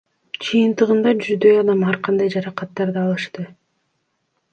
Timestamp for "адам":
1.63-1.83